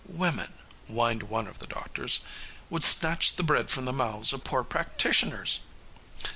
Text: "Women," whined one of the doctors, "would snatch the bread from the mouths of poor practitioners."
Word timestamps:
"Women," 0.07 0.55
whined 0.87 1.21
one 1.29 1.45
of 1.45 1.59
the 1.59 1.67
doctors, 1.67 2.21
"would 2.71 2.83
snatch 2.83 3.35
the 3.35 3.43
bread 3.43 3.69
from 3.69 3.85
the 3.85 3.93
mouths 3.93 4.33
of 4.33 4.43
poor 4.43 4.63
practitioners." 4.63 5.59